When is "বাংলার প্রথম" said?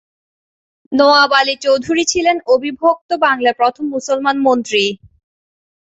3.25-3.85